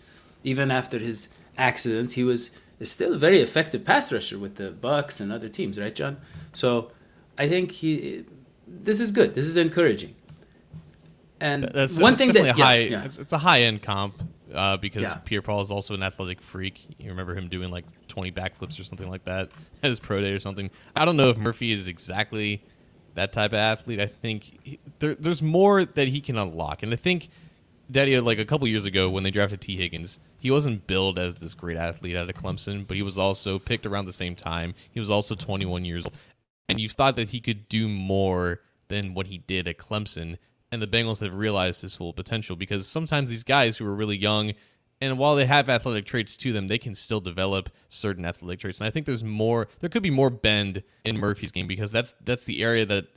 even 0.43 0.71
after 0.71 0.99
his 0.99 1.29
accident, 1.57 2.13
he 2.13 2.23
was 2.23 2.51
still 2.81 3.13
a 3.15 3.17
very 3.17 3.41
effective 3.41 3.83
pass 3.83 4.11
rusher 4.11 4.37
with 4.37 4.55
the 4.55 4.71
Bucs 4.71 5.19
and 5.19 5.31
other 5.31 5.49
teams, 5.49 5.79
right, 5.79 5.93
John? 5.93 6.17
So 6.53 6.91
I 7.37 7.47
think 7.49 7.71
he, 7.71 8.25
this 8.67 8.99
is 8.99 9.11
good. 9.11 9.35
This 9.35 9.45
is 9.45 9.57
encouraging. 9.57 10.15
And 11.41 11.63
that's 11.63 11.97
one 11.97 12.13
that's 12.13 12.21
thing 12.21 12.33
that 12.33 12.49
a 12.49 12.53
high, 12.53 12.77
yeah, 12.77 12.89
yeah. 12.89 13.05
It's, 13.05 13.17
it's 13.17 13.33
a 13.33 13.37
high 13.37 13.61
end 13.61 13.81
comp 13.81 14.21
uh, 14.53 14.77
because 14.77 15.03
Yeah. 15.03 15.15
Pierre 15.25 15.41
Paul 15.41 15.61
is 15.61 15.71
also 15.71 15.93
an 15.93 16.03
athletic 16.03 16.41
freak. 16.41 16.85
You 16.97 17.09
remember 17.09 17.35
him 17.35 17.47
doing 17.47 17.71
like 17.71 17.85
20 18.07 18.31
backflips 18.31 18.79
or 18.79 18.83
something 18.83 19.09
like 19.09 19.23
that 19.25 19.49
at 19.83 19.89
his 19.89 19.99
pro 19.99 20.21
day 20.21 20.31
or 20.31 20.39
something. 20.39 20.69
I 20.95 21.05
don't 21.05 21.17
know 21.17 21.29
if 21.29 21.37
Murphy 21.37 21.71
is 21.71 21.87
exactly 21.87 22.61
that 23.15 23.33
type 23.33 23.51
of 23.51 23.57
athlete. 23.57 23.99
I 23.99 24.07
think 24.07 24.59
he, 24.63 24.79
there, 24.99 25.15
there's 25.15 25.41
more 25.41 25.85
that 25.85 26.07
he 26.07 26.21
can 26.21 26.37
unlock, 26.37 26.83
and 26.83 26.93
I 26.93 26.97
think 26.97 27.29
Daddy, 27.91 28.19
like 28.19 28.39
a 28.39 28.45
couple 28.45 28.67
years 28.67 28.85
ago 28.85 29.09
when 29.09 29.23
they 29.23 29.31
drafted 29.31 29.61
Tee 29.61 29.77
Higgins, 29.77 30.19
he 30.37 30.51
wasn't 30.51 30.85
billed 30.85 31.17
as 31.17 31.35
this 31.35 31.55
great 31.55 31.77
athlete 31.77 32.15
out 32.15 32.29
of 32.29 32.35
Clemson, 32.35 32.87
but 32.87 32.95
he 32.95 33.03
was 33.03 33.17
also 33.17 33.57
picked 33.57 33.85
around 33.85 34.05
the 34.05 34.13
same 34.13 34.35
time. 34.35 34.75
He 34.91 34.99
was 34.99 35.09
also 35.09 35.35
21 35.35 35.85
years 35.85 36.05
old, 36.05 36.17
and 36.67 36.79
you 36.79 36.87
thought 36.87 37.15
that 37.15 37.29
he 37.29 37.39
could 37.39 37.67
do 37.67 37.87
more 37.87 38.61
than 38.89 39.13
what 39.13 39.27
he 39.27 39.39
did 39.39 39.67
at 39.67 39.77
Clemson. 39.77 40.37
And 40.71 40.81
the 40.81 40.87
Bengals 40.87 41.21
have 41.21 41.33
realized 41.33 41.81
his 41.81 41.95
full 41.95 42.13
potential 42.13 42.55
because 42.55 42.87
sometimes 42.87 43.31
these 43.31 43.43
guys 43.43 43.77
who 43.77 43.87
are 43.87 43.95
really 43.95 44.17
young, 44.17 44.53
and 45.01 45.17
while 45.17 45.35
they 45.35 45.45
have 45.45 45.69
athletic 45.69 46.05
traits 46.05 46.35
to 46.37 46.51
them, 46.51 46.67
they 46.67 46.77
can 46.77 46.93
still 46.93 47.21
develop 47.21 47.69
certain 47.87 48.25
athletic 48.25 48.59
traits. 48.59 48.79
And 48.79 48.87
I 48.87 48.91
think 48.91 49.05
there's 49.05 49.23
more. 49.23 49.67
There 49.79 49.89
could 49.89 50.03
be 50.03 50.09
more 50.09 50.29
bend 50.29 50.83
in 51.05 51.17
Murphy's 51.17 51.51
game 51.51 51.67
because 51.67 51.91
that's 51.91 52.15
that's 52.23 52.45
the 52.45 52.63
area 52.63 52.85
that 52.85 53.07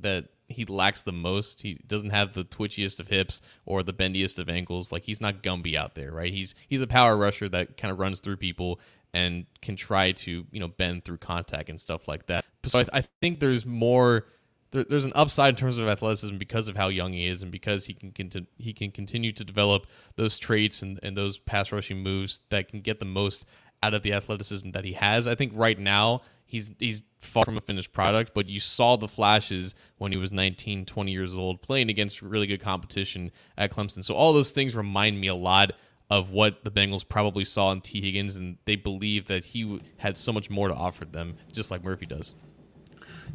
that 0.00 0.28
he 0.48 0.64
lacks 0.64 1.02
the 1.02 1.12
most. 1.12 1.60
He 1.60 1.74
doesn't 1.86 2.10
have 2.10 2.32
the 2.32 2.44
twitchiest 2.44 3.00
of 3.00 3.08
hips 3.08 3.40
or 3.66 3.82
the 3.82 3.92
bendiest 3.92 4.38
of 4.38 4.48
ankles. 4.48 4.90
Like 4.90 5.04
he's 5.04 5.20
not 5.20 5.42
Gumby 5.42 5.76
out 5.76 5.94
there, 5.94 6.10
right? 6.12 6.32
He's 6.32 6.54
he's 6.68 6.80
a 6.80 6.86
power 6.86 7.16
rusher 7.16 7.48
that 7.50 7.76
kind 7.76 7.92
of 7.92 7.98
runs 7.98 8.20
through 8.20 8.38
people 8.38 8.80
and 9.14 9.46
can 9.62 9.76
try 9.76 10.12
to 10.12 10.46
you 10.50 10.60
know 10.60 10.68
bend 10.68 11.04
through 11.04 11.18
contact 11.18 11.68
and 11.68 11.80
stuff 11.80 12.08
like 12.08 12.26
that. 12.26 12.44
So 12.66 12.80
I, 12.80 12.86
I 12.92 13.00
think 13.00 13.40
there's 13.40 13.64
more. 13.64 14.26
There, 14.70 14.84
there's 14.84 15.04
an 15.04 15.12
upside 15.14 15.50
in 15.50 15.56
terms 15.56 15.78
of 15.78 15.88
athleticism 15.88 16.36
because 16.36 16.68
of 16.68 16.76
how 16.76 16.88
young 16.88 17.12
he 17.12 17.26
is 17.26 17.42
and 17.42 17.50
because 17.50 17.86
he 17.86 17.94
can 17.94 18.12
conti- 18.12 18.48
he 18.58 18.72
can 18.72 18.90
continue 18.90 19.32
to 19.32 19.44
develop 19.44 19.86
those 20.16 20.38
traits 20.38 20.82
and, 20.82 20.98
and 21.02 21.16
those 21.16 21.38
pass 21.38 21.72
rushing 21.72 22.02
moves 22.02 22.40
that 22.50 22.68
can 22.68 22.80
get 22.80 23.00
the 23.00 23.06
most 23.06 23.46
out 23.82 23.94
of 23.94 24.02
the 24.02 24.12
athleticism 24.12 24.70
that 24.72 24.84
he 24.84 24.92
has. 24.94 25.26
I 25.26 25.34
think 25.34 25.52
right 25.54 25.78
now 25.78 26.22
he's 26.46 26.72
he's 26.78 27.02
far 27.20 27.44
from 27.44 27.56
a 27.56 27.60
finished 27.60 27.92
product, 27.92 28.32
but 28.34 28.48
you 28.48 28.60
saw 28.60 28.96
the 28.96 29.08
flashes 29.08 29.74
when 29.98 30.12
he 30.12 30.18
was 30.18 30.32
19, 30.32 30.86
20 30.86 31.12
years 31.12 31.34
old 31.34 31.62
playing 31.62 31.90
against 31.90 32.22
really 32.22 32.46
good 32.46 32.60
competition 32.60 33.30
at 33.56 33.70
Clemson. 33.70 34.02
So 34.02 34.14
all 34.14 34.32
those 34.32 34.50
things 34.50 34.74
remind 34.76 35.20
me 35.20 35.28
a 35.28 35.34
lot 35.34 35.72
of 36.10 36.32
what 36.32 36.64
the 36.64 36.70
Bengals 36.70 37.06
probably 37.06 37.44
saw 37.44 37.70
in 37.70 37.80
Tee 37.80 38.00
Higgins, 38.00 38.36
and 38.36 38.56
they 38.64 38.76
believe 38.76 39.26
that 39.26 39.44
he 39.44 39.78
had 39.98 40.16
so 40.16 40.32
much 40.32 40.48
more 40.48 40.68
to 40.68 40.74
offer 40.74 41.04
them, 41.04 41.36
just 41.52 41.70
like 41.70 41.84
Murphy 41.84 42.06
does. 42.06 42.34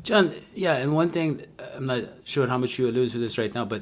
John, 0.01 0.33
yeah, 0.53 0.75
and 0.75 0.93
one 0.93 1.09
thing, 1.09 1.45
uh, 1.59 1.63
I'm 1.75 1.85
not 1.85 2.03
sure 2.25 2.47
how 2.47 2.57
much 2.57 2.79
you 2.79 2.89
allude 2.89 3.11
to 3.11 3.19
this 3.19 3.37
right 3.37 3.53
now, 3.53 3.65
but 3.65 3.81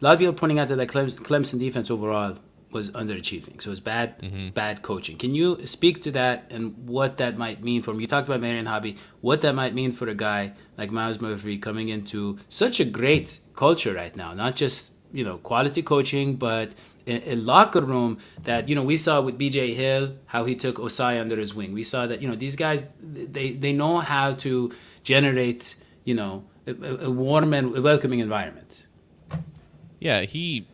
a 0.00 0.04
lot 0.04 0.14
of 0.14 0.18
people 0.18 0.34
are 0.34 0.36
pointing 0.36 0.58
out 0.58 0.68
that 0.68 0.76
the 0.76 0.86
Clemson, 0.86 1.16
Clemson 1.16 1.58
defense 1.58 1.90
overall 1.90 2.38
was 2.72 2.90
underachieving. 2.92 3.60
So 3.60 3.70
it's 3.70 3.80
bad, 3.80 4.18
mm-hmm. 4.20 4.50
bad 4.50 4.82
coaching. 4.82 5.16
Can 5.16 5.34
you 5.34 5.64
speak 5.66 6.02
to 6.02 6.10
that 6.12 6.46
and 6.50 6.88
what 6.88 7.16
that 7.18 7.36
might 7.36 7.62
mean 7.62 7.82
for 7.82 7.90
him? 7.90 8.00
You 8.00 8.06
talked 8.06 8.28
about 8.28 8.40
Marion 8.40 8.66
Hobby, 8.66 8.96
what 9.20 9.40
that 9.42 9.54
might 9.54 9.74
mean 9.74 9.90
for 9.90 10.08
a 10.08 10.14
guy 10.14 10.52
like 10.78 10.90
Myles 10.90 11.20
Murphy 11.20 11.58
coming 11.58 11.88
into 11.88 12.38
such 12.48 12.80
a 12.80 12.84
great 12.84 13.40
culture 13.54 13.92
right 13.92 14.14
now, 14.14 14.34
not 14.34 14.56
just 14.56 14.92
you 15.12 15.24
know 15.24 15.38
quality 15.38 15.82
coaching, 15.82 16.36
but 16.36 16.72
a, 17.06 17.34
locker 17.34 17.80
room 17.80 18.18
that 18.44 18.68
you 18.68 18.74
know 18.74 18.82
we 18.82 18.96
saw 18.96 19.20
with 19.20 19.38
BJ 19.38 19.74
Hill 19.74 20.14
how 20.26 20.44
he 20.44 20.54
took 20.54 20.76
Ossai 20.76 21.20
under 21.20 21.36
his 21.38 21.54
wing. 21.54 21.72
We 21.72 21.82
saw 21.82 22.06
that 22.06 22.20
you 22.22 22.28
know 22.28 22.34
these 22.34 22.56
guys 22.56 22.88
they 23.00 23.52
they 23.52 23.72
know 23.72 23.98
how 23.98 24.34
to 24.34 24.72
generate 25.02 25.76
you 26.04 26.14
know 26.14 26.44
a, 26.66 27.06
a 27.06 27.10
warm 27.10 27.54
and 27.54 27.82
welcoming 27.82 28.20
environment. 28.20 28.86
Yeah, 29.98 30.22
he 30.22 30.66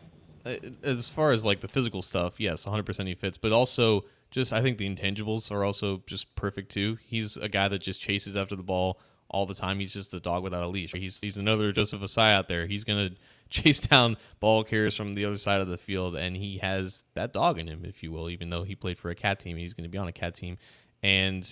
uh, 0.45 0.55
as 0.83 1.09
far 1.09 1.31
as 1.31 1.45
like 1.45 1.59
the 1.59 1.67
physical 1.67 2.01
stuff, 2.01 2.39
yes, 2.39 2.65
100% 2.65 3.07
he 3.07 3.15
fits, 3.15 3.37
but 3.37 3.51
also 3.51 4.05
just 4.31 4.53
I 4.53 4.61
think 4.61 4.77
the 4.77 4.89
intangibles 4.89 5.51
are 5.51 5.63
also 5.63 6.03
just 6.05 6.35
perfect 6.35 6.71
too. 6.71 6.97
He's 7.03 7.37
a 7.37 7.49
guy 7.49 7.67
that 7.67 7.79
just 7.79 8.01
chases 8.01 8.35
after 8.35 8.55
the 8.55 8.63
ball 8.63 8.99
all 9.29 9.45
the 9.45 9.53
time. 9.53 9.79
He's 9.79 9.93
just 9.93 10.13
a 10.13 10.19
dog 10.19 10.43
without 10.43 10.63
a 10.63 10.67
leash. 10.67 10.93
He's 10.93 11.19
he's 11.19 11.37
another 11.37 11.71
Joseph 11.71 12.01
Ossai 12.01 12.33
out 12.33 12.47
there. 12.47 12.65
He's 12.67 12.83
going 12.83 13.09
to 13.09 13.15
chase 13.49 13.79
down 13.79 14.17
ball 14.39 14.63
carriers 14.63 14.95
from 14.95 15.13
the 15.13 15.25
other 15.25 15.37
side 15.37 15.61
of 15.61 15.67
the 15.67 15.77
field 15.77 16.15
and 16.15 16.35
he 16.35 16.57
has 16.57 17.05
that 17.13 17.33
dog 17.33 17.57
in 17.57 17.67
him, 17.67 17.85
if 17.85 18.03
you 18.03 18.11
will, 18.11 18.29
even 18.29 18.49
though 18.49 18.63
he 18.63 18.75
played 18.75 18.97
for 18.97 19.09
a 19.09 19.15
cat 19.15 19.39
team, 19.39 19.57
he's 19.57 19.73
going 19.73 19.83
to 19.83 19.89
be 19.89 19.97
on 19.97 20.07
a 20.07 20.11
cat 20.11 20.35
team. 20.35 20.57
And 21.01 21.47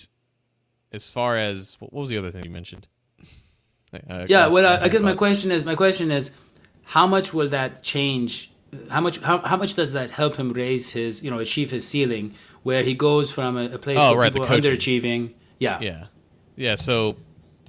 as 0.91 1.09
far 1.09 1.37
as 1.37 1.77
what 1.79 1.93
was 1.93 2.09
the 2.09 2.17
other 2.17 2.31
thing 2.31 2.43
you 2.43 2.51
mentioned? 2.51 2.87
Uh, 4.09 4.25
Yeah, 4.27 4.47
well, 4.47 4.65
I, 4.65 4.85
I 4.85 4.89
guess 4.89 4.99
my 5.01 5.13
question 5.13 5.51
is, 5.51 5.63
my 5.63 5.75
question 5.75 6.11
is, 6.11 6.31
how 6.83 7.07
much 7.07 7.33
will 7.33 7.47
that 7.49 7.81
change? 7.81 8.51
How 8.89 8.99
much? 8.99 9.21
How, 9.21 9.37
how 9.37 9.55
much 9.55 9.75
does 9.75 9.93
that 9.93 10.11
help 10.11 10.35
him 10.35 10.51
raise 10.51 10.91
his, 10.91 11.23
you 11.23 11.31
know, 11.31 11.39
achieve 11.39 11.71
his 11.71 11.87
ceiling, 11.87 12.33
where 12.63 12.83
he 12.83 12.93
goes 12.93 13.31
from 13.31 13.55
a, 13.55 13.65
a 13.69 13.77
place 13.77 13.97
Oh, 14.01 14.09
where 14.09 14.21
right, 14.21 14.33
people 14.33 14.47
are 14.47 14.57
underachieving? 14.57 15.33
Yeah. 15.59 15.79
Yeah, 15.79 16.07
yeah. 16.57 16.75
So 16.75 17.15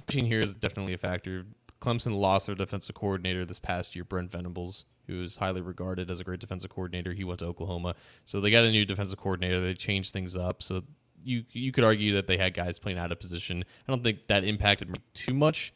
coaching 0.07 0.25
here 0.25 0.39
is 0.39 0.55
definitely 0.55 0.93
a 0.93 0.97
factor. 0.97 1.45
Clemson 1.81 2.17
lost 2.17 2.47
their 2.47 2.55
defensive 2.55 2.95
coordinator 2.95 3.45
this 3.45 3.59
past 3.59 3.95
year, 3.95 4.03
Brent 4.03 4.31
Venables, 4.31 4.85
who 5.05 5.21
is 5.21 5.37
highly 5.37 5.61
regarded 5.61 6.09
as 6.09 6.19
a 6.19 6.23
great 6.23 6.39
defensive 6.39 6.71
coordinator. 6.71 7.13
He 7.13 7.23
went 7.23 7.39
to 7.39 7.45
Oklahoma, 7.45 7.95
so 8.25 8.41
they 8.41 8.49
got 8.49 8.63
a 8.63 8.71
new 8.71 8.85
defensive 8.85 9.19
coordinator. 9.19 9.61
They 9.61 9.73
changed 9.73 10.13
things 10.13 10.35
up. 10.35 10.63
So 10.63 10.83
you 11.23 11.43
you 11.51 11.71
could 11.71 11.83
argue 11.83 12.13
that 12.13 12.27
they 12.27 12.37
had 12.37 12.53
guys 12.53 12.79
playing 12.79 12.97
out 12.97 13.11
of 13.11 13.19
position. 13.19 13.63
I 13.87 13.91
don't 13.91 14.03
think 14.03 14.27
that 14.27 14.43
impacted 14.43 14.89
me 14.89 14.99
too 15.13 15.33
much, 15.33 15.73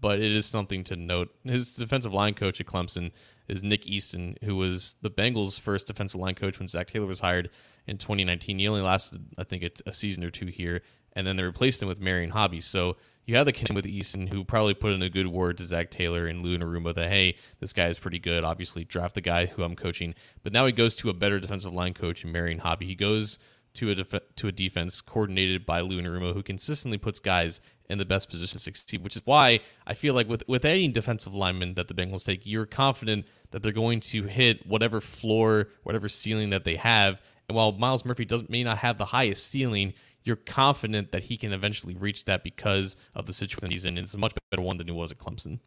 but 0.00 0.18
it 0.18 0.32
is 0.32 0.46
something 0.46 0.82
to 0.84 0.96
note. 0.96 1.34
His 1.44 1.74
defensive 1.76 2.12
line 2.12 2.34
coach 2.34 2.60
at 2.60 2.66
Clemson 2.66 3.12
is 3.48 3.62
Nick 3.62 3.84
Eason, 3.84 4.42
who 4.42 4.56
was 4.56 4.96
the 5.02 5.10
Bengals' 5.10 5.60
first 5.60 5.86
defensive 5.86 6.20
line 6.20 6.34
coach 6.34 6.58
when 6.58 6.68
Zac 6.68 6.88
Taylor 6.88 7.06
was 7.06 7.20
hired 7.20 7.50
in 7.86 7.98
2019. 7.98 8.58
He 8.58 8.66
only 8.66 8.80
lasted, 8.80 9.24
I 9.36 9.44
think, 9.44 9.62
it's 9.62 9.82
a 9.86 9.92
season 9.92 10.24
or 10.24 10.30
two 10.30 10.46
here, 10.46 10.82
and 11.14 11.26
then 11.26 11.36
they 11.36 11.42
replaced 11.42 11.82
him 11.82 11.88
with 11.88 12.00
Marion 12.00 12.30
Hobby. 12.30 12.60
So 12.60 12.96
you 13.26 13.36
have 13.36 13.46
the 13.46 13.52
connection 13.52 13.76
with 13.76 13.86
Eason, 13.86 14.32
who 14.32 14.44
probably 14.44 14.74
put 14.74 14.92
in 14.92 15.02
a 15.02 15.08
good 15.08 15.26
word 15.26 15.56
to 15.56 15.64
Zac 15.64 15.90
Taylor 15.90 16.26
and 16.26 16.42
Lou 16.42 16.58
Anarumo 16.58 16.94
that 16.94 17.08
hey, 17.08 17.36
this 17.58 17.72
guy 17.72 17.88
is 17.88 17.98
pretty 17.98 18.18
good. 18.18 18.44
Obviously, 18.44 18.84
draft 18.84 19.14
the 19.14 19.20
guy 19.20 19.46
who 19.46 19.62
I'm 19.62 19.76
coaching. 19.76 20.14
But 20.42 20.52
now 20.52 20.66
he 20.66 20.72
goes 20.72 20.94
to 20.96 21.08
a 21.08 21.14
better 21.14 21.40
defensive 21.40 21.72
line 21.72 21.94
coach 21.94 22.24
Marion 22.24 22.58
Hobby. 22.58 22.86
He 22.86 22.94
goes 22.94 23.38
to 23.74 23.90
a 23.90 23.94
def- 23.94 24.34
to 24.36 24.48
a 24.48 24.52
defense 24.52 25.00
coordinated 25.00 25.64
by 25.64 25.80
Lou 25.80 26.00
Anarumo, 26.00 26.34
who 26.34 26.42
consistently 26.42 26.98
puts 26.98 27.18
guys 27.18 27.60
in 27.88 27.98
the 27.98 28.04
best 28.04 28.30
position 28.30 28.58
to 28.58 28.62
succeed. 28.62 29.02
Which 29.02 29.16
is 29.16 29.22
why 29.24 29.60
I 29.86 29.94
feel 29.94 30.14
like 30.14 30.28
with 30.28 30.46
with 30.46 30.64
any 30.64 30.88
defensive 30.88 31.34
lineman 31.34 31.74
that 31.74 31.88
the 31.88 31.94
Bengals 31.94 32.24
take, 32.24 32.44
you're 32.44 32.66
confident 32.66 33.26
that 33.52 33.62
they're 33.62 33.72
going 33.72 34.00
to 34.00 34.24
hit 34.24 34.66
whatever 34.66 35.00
floor, 35.00 35.68
whatever 35.82 36.08
ceiling 36.08 36.50
that 36.50 36.64
they 36.64 36.76
have. 36.76 37.22
And 37.48 37.56
while 37.56 37.72
Myles 37.72 38.04
Murphy 38.04 38.24
doesn't 38.24 38.50
may 38.50 38.64
not 38.64 38.78
have 38.78 38.98
the 38.98 39.04
highest 39.04 39.46
ceiling, 39.46 39.94
you're 40.24 40.36
confident 40.36 41.12
that 41.12 41.24
he 41.24 41.36
can 41.36 41.52
eventually 41.52 41.94
reach 41.94 42.24
that 42.24 42.42
because 42.42 42.96
of 43.14 43.26
the 43.26 43.32
situation 43.32 43.70
he's 43.70 43.84
in. 43.84 43.98
It's 43.98 44.14
a 44.14 44.18
much 44.18 44.34
better 44.50 44.62
one 44.62 44.78
than 44.78 44.88
it 44.88 44.94
was 44.94 45.12
at 45.12 45.18
Clemson. 45.18 45.60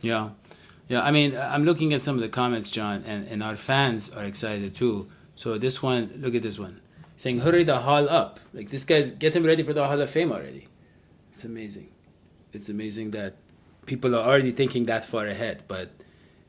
Yeah, 0.00 0.30
yeah. 0.88 1.02
I 1.02 1.10
mean, 1.10 1.36
I'm 1.36 1.64
looking 1.64 1.92
at 1.92 2.00
some 2.00 2.16
of 2.16 2.22
the 2.22 2.28
comments, 2.28 2.70
John, 2.70 3.04
and, 3.06 3.28
and 3.28 3.42
our 3.42 3.56
fans 3.56 4.10
are 4.10 4.24
excited 4.24 4.74
too. 4.74 5.08
So 5.34 5.58
this 5.58 5.82
one, 5.82 6.12
look 6.16 6.34
at 6.34 6.42
this 6.42 6.58
one, 6.58 6.80
saying, 7.16 7.40
"Hurry 7.40 7.64
the 7.64 7.80
hall 7.80 8.08
up!" 8.08 8.40
Like 8.52 8.70
this 8.70 8.84
guy's 8.84 9.12
get 9.12 9.36
him 9.36 9.44
ready 9.44 9.62
for 9.62 9.72
the 9.72 9.86
Hall 9.86 10.00
of 10.00 10.10
Fame 10.10 10.32
already. 10.32 10.68
It's 11.30 11.44
amazing. 11.44 11.88
It's 12.52 12.68
amazing 12.68 13.10
that 13.10 13.34
people 13.86 14.14
are 14.14 14.26
already 14.26 14.52
thinking 14.52 14.84
that 14.86 15.04
far 15.04 15.26
ahead. 15.26 15.64
But 15.68 15.90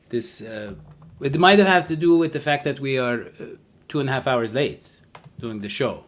this, 0.08 0.40
uh, 0.40 0.74
it 1.20 1.38
might 1.38 1.58
have 1.58 1.86
to 1.86 1.96
do 1.96 2.16
with 2.16 2.32
the 2.32 2.40
fact 2.40 2.64
that 2.64 2.78
we 2.80 2.98
are 2.98 3.22
uh, 3.22 3.44
two 3.88 4.00
and 4.00 4.08
a 4.08 4.12
half 4.12 4.26
hours 4.26 4.54
late 4.54 5.00
doing 5.38 5.60
the 5.60 5.68
show. 5.68 6.04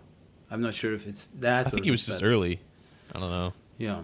I'm 0.51 0.63
not 0.63 0.75
sure 0.75 0.95
if 0.95 1.07
it's 1.07 1.27
that. 1.27 1.67
I 1.67 1.71
think 1.71 1.85
he 1.85 1.91
was 1.91 2.07
just 2.07 2.23
early. 2.23 2.61
I 3.15 3.21
don't 3.21 3.31
know. 3.31 3.53
Yeah, 3.79 4.01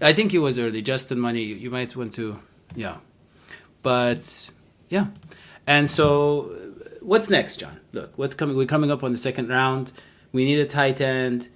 I 0.00 0.12
think 0.12 0.32
he 0.32 0.38
was 0.38 0.58
early. 0.58 0.82
Justin 0.82 1.18
Money, 1.18 1.42
you 1.42 1.70
might 1.70 1.94
want 1.94 2.14
to, 2.14 2.38
yeah, 2.74 2.96
but 3.82 4.50
yeah, 4.88 5.06
and 5.66 5.90
so 5.90 6.50
what's 7.00 7.28
next, 7.28 7.56
John? 7.58 7.80
Look, 7.92 8.12
what's 8.16 8.34
coming? 8.34 8.56
We're 8.56 8.66
coming 8.66 8.90
up 8.90 9.02
on 9.02 9.12
the 9.12 9.18
second 9.18 9.48
round. 9.48 9.92
We 10.32 10.44
need 10.44 10.60
a 10.60 10.66
tight 10.66 11.00
end. 11.00 11.48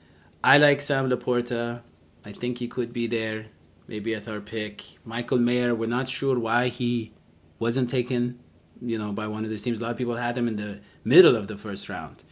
I 0.44 0.58
like 0.58 0.80
Sam 0.80 1.08
Laporta. 1.08 1.80
I 2.24 2.32
think 2.32 2.58
he 2.58 2.68
could 2.68 2.92
be 2.92 3.06
there, 3.06 3.46
maybe 3.88 4.14
at 4.14 4.28
our 4.28 4.40
pick. 4.40 4.82
Michael 5.04 5.38
Mayer. 5.38 5.74
We're 5.74 5.88
not 5.88 6.08
sure 6.08 6.38
why 6.38 6.68
he 6.68 7.12
wasn't 7.58 7.88
taken, 7.88 8.38
you 8.82 8.98
know, 8.98 9.12
by 9.12 9.26
one 9.28 9.44
of 9.44 9.50
these 9.50 9.62
teams. 9.62 9.78
A 9.78 9.82
lot 9.82 9.92
of 9.92 9.96
people 9.96 10.16
had 10.16 10.36
him 10.36 10.46
in 10.46 10.56
the 10.56 10.80
middle 11.04 11.36
of 11.36 11.48
the 11.48 11.56
first 11.56 11.88
round, 11.88 12.22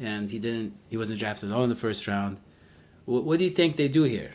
and 0.00 0.30
he 0.30 0.38
didn't. 0.38 0.74
He 0.88 0.96
wasn't 0.96 1.20
drafted 1.20 1.50
at 1.50 1.56
all 1.56 1.64
in 1.64 1.68
the 1.68 1.74
first 1.76 2.06
round. 2.06 2.38
What, 3.04 3.24
what 3.24 3.38
do 3.38 3.44
you 3.44 3.50
think 3.50 3.76
they 3.76 3.88
do 3.88 4.04
here? 4.04 4.32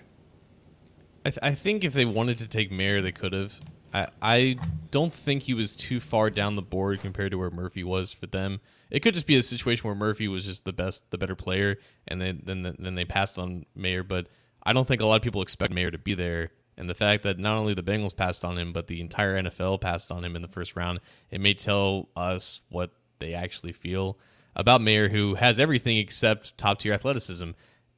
I, 1.25 1.29
th- 1.29 1.39
I 1.41 1.53
think 1.53 1.83
if 1.83 1.93
they 1.93 2.05
wanted 2.05 2.39
to 2.39 2.47
take 2.47 2.71
Mayer, 2.71 3.01
they 3.01 3.11
could 3.11 3.33
have. 3.33 3.59
I, 3.93 4.07
I 4.21 4.57
don't 4.91 5.13
think 5.13 5.43
he 5.43 5.53
was 5.53 5.75
too 5.75 5.99
far 5.99 6.29
down 6.29 6.55
the 6.55 6.61
board 6.61 6.99
compared 7.01 7.31
to 7.31 7.37
where 7.37 7.51
Murphy 7.51 7.83
was 7.83 8.11
for 8.11 8.25
them. 8.25 8.59
It 8.89 9.01
could 9.01 9.13
just 9.13 9.27
be 9.27 9.35
a 9.35 9.43
situation 9.43 9.87
where 9.87 9.95
Murphy 9.95 10.27
was 10.27 10.45
just 10.45 10.65
the 10.65 10.73
best, 10.73 11.11
the 11.11 11.17
better 11.17 11.35
player, 11.35 11.77
and 12.07 12.19
then 12.19 12.41
then 12.43 12.75
then 12.77 12.95
they 12.95 13.05
passed 13.05 13.39
on 13.39 13.65
Mayer. 13.75 14.03
But 14.03 14.27
I 14.63 14.73
don't 14.73 14.87
think 14.87 15.01
a 15.01 15.05
lot 15.05 15.15
of 15.15 15.21
people 15.21 15.41
expect 15.41 15.73
Mayer 15.73 15.91
to 15.91 15.97
be 15.97 16.15
there. 16.15 16.51
And 16.75 16.89
the 16.89 16.95
fact 16.95 17.23
that 17.23 17.37
not 17.37 17.57
only 17.57 17.75
the 17.75 17.83
Bengals 17.83 18.15
passed 18.15 18.43
on 18.43 18.57
him, 18.57 18.73
but 18.73 18.87
the 18.87 18.99
entire 18.99 19.39
NFL 19.41 19.79
passed 19.79 20.11
on 20.11 20.25
him 20.25 20.35
in 20.35 20.41
the 20.41 20.47
first 20.47 20.75
round, 20.75 21.01
it 21.29 21.39
may 21.39 21.53
tell 21.53 22.09
us 22.15 22.63
what 22.69 22.91
they 23.19 23.35
actually 23.35 23.73
feel 23.73 24.17
about 24.55 24.81
Mayer, 24.81 25.09
who 25.09 25.35
has 25.35 25.59
everything 25.59 25.97
except 25.97 26.57
top 26.57 26.79
tier 26.79 26.93
athleticism. 26.93 27.51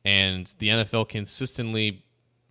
And 0.03 0.53
the 0.59 0.69
NFL 0.69 1.09
consistently 1.09 2.05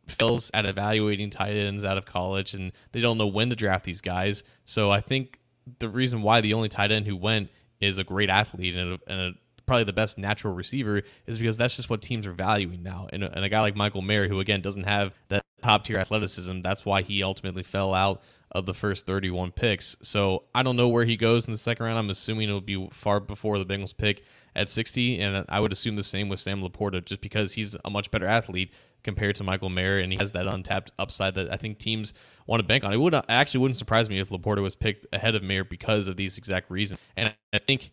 fails 0.06 0.50
at 0.52 0.66
evaluating 0.66 1.30
tight 1.30 1.52
ends 1.52 1.84
out 1.84 1.96
of 1.96 2.04
college, 2.04 2.54
and 2.54 2.72
they 2.92 3.00
don't 3.00 3.18
know 3.18 3.26
when 3.26 3.50
to 3.50 3.56
draft 3.56 3.84
these 3.84 4.00
guys. 4.00 4.44
So 4.64 4.90
I 4.90 5.00
think 5.00 5.38
the 5.78 5.88
reason 5.88 6.22
why 6.22 6.40
the 6.40 6.54
only 6.54 6.68
tight 6.68 6.92
end 6.92 7.06
who 7.06 7.16
went 7.16 7.50
is 7.80 7.98
a 7.98 8.04
great 8.04 8.30
athlete 8.30 8.74
and, 8.74 8.94
a, 8.94 9.10
and 9.10 9.20
a, 9.20 9.32
probably 9.66 9.84
the 9.84 9.92
best 9.92 10.18
natural 10.18 10.54
receiver 10.54 11.02
is 11.26 11.38
because 11.38 11.56
that's 11.56 11.76
just 11.76 11.88
what 11.88 12.02
teams 12.02 12.26
are 12.26 12.32
valuing 12.32 12.82
now. 12.82 13.08
And 13.12 13.24
a, 13.24 13.34
and 13.34 13.44
a 13.44 13.48
guy 13.48 13.60
like 13.60 13.76
Michael 13.76 14.02
Mayer, 14.02 14.28
who 14.28 14.40
again 14.40 14.60
doesn't 14.60 14.84
have 14.84 15.12
that 15.28 15.42
top 15.62 15.84
tier 15.84 15.98
athleticism, 15.98 16.60
that's 16.60 16.84
why 16.84 17.02
he 17.02 17.22
ultimately 17.22 17.62
fell 17.62 17.94
out 17.94 18.22
of 18.54 18.66
the 18.66 18.74
first 18.74 19.06
31 19.06 19.52
picks. 19.52 19.96
So 20.02 20.44
I 20.54 20.62
don't 20.62 20.76
know 20.76 20.88
where 20.88 21.04
he 21.04 21.16
goes 21.16 21.46
in 21.46 21.52
the 21.52 21.58
second 21.58 21.86
round. 21.86 21.98
I'm 21.98 22.10
assuming 22.10 22.48
it'll 22.48 22.60
be 22.60 22.88
far 22.92 23.20
before 23.20 23.58
the 23.58 23.66
Bengals 23.66 23.96
pick 23.96 24.24
at 24.54 24.68
60, 24.68 25.20
and 25.20 25.44
I 25.48 25.60
would 25.60 25.72
assume 25.72 25.96
the 25.96 26.04
same 26.04 26.28
with 26.28 26.38
Sam 26.38 26.62
Laporta, 26.62 27.04
just 27.04 27.20
because 27.20 27.54
he's 27.54 27.76
a 27.84 27.90
much 27.90 28.10
better 28.10 28.26
athlete 28.26 28.72
compared 29.02 29.34
to 29.36 29.44
Michael 29.44 29.68
Mayer, 29.68 29.98
and 29.98 30.12
he 30.12 30.18
has 30.18 30.32
that 30.32 30.46
untapped 30.46 30.92
upside 30.98 31.34
that 31.34 31.52
I 31.52 31.56
think 31.56 31.78
teams 31.78 32.14
want 32.46 32.60
to 32.60 32.66
bank 32.66 32.84
on. 32.84 32.92
It 32.92 32.98
would 32.98 33.14
uh, 33.14 33.22
actually 33.28 33.60
wouldn't 33.60 33.76
surprise 33.76 34.08
me 34.08 34.18
if 34.18 34.30
Laporta 34.30 34.62
was 34.62 34.76
picked 34.76 35.06
ahead 35.12 35.34
of 35.34 35.42
Mayer 35.42 35.64
because 35.64 36.08
of 36.08 36.16
these 36.16 36.38
exact 36.38 36.70
reasons. 36.70 37.00
And 37.16 37.34
I 37.52 37.58
think 37.58 37.92